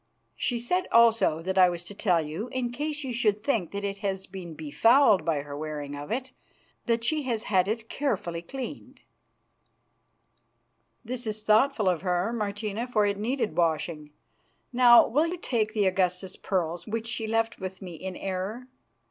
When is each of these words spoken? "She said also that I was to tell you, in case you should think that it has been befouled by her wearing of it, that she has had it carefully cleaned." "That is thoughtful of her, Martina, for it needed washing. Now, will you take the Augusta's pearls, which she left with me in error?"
"She 0.35 0.57
said 0.57 0.87
also 0.91 1.43
that 1.43 1.59
I 1.59 1.69
was 1.69 1.83
to 1.83 1.93
tell 1.93 2.25
you, 2.25 2.47
in 2.47 2.71
case 2.71 3.03
you 3.03 3.13
should 3.13 3.43
think 3.43 3.69
that 3.69 3.83
it 3.83 3.99
has 3.99 4.25
been 4.25 4.55
befouled 4.55 5.23
by 5.23 5.43
her 5.43 5.55
wearing 5.55 5.95
of 5.95 6.11
it, 6.11 6.31
that 6.87 7.03
she 7.03 7.21
has 7.29 7.43
had 7.43 7.67
it 7.67 7.87
carefully 7.87 8.41
cleaned." 8.41 9.01
"That 11.05 11.27
is 11.27 11.43
thoughtful 11.43 11.87
of 11.87 12.01
her, 12.01 12.33
Martina, 12.33 12.87
for 12.87 13.05
it 13.05 13.19
needed 13.19 13.55
washing. 13.55 14.09
Now, 14.73 15.07
will 15.07 15.27
you 15.27 15.37
take 15.37 15.73
the 15.75 15.85
Augusta's 15.85 16.35
pearls, 16.35 16.87
which 16.87 17.05
she 17.05 17.27
left 17.27 17.59
with 17.59 17.79
me 17.79 17.93
in 17.93 18.15
error?" 18.15 18.69